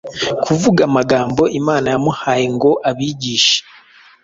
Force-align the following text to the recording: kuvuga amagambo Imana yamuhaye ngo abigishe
kuvuga 0.45 0.81
amagambo 0.89 1.41
Imana 1.59 1.85
yamuhaye 1.93 2.45
ngo 2.55 2.71
abigishe 2.89 3.57